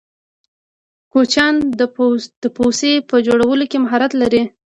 [1.11, 4.41] کوچیان د پوڅې په جوړولو کی مهارت لرې.